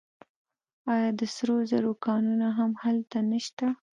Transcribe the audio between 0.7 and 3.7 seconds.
آیا د سرو زرو کانونه هم هلته نشته؟